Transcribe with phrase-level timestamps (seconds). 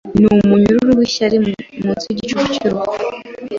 [0.21, 1.35] Numunyururu wishyari
[1.85, 2.99] Munsi yigicucu cyurupfu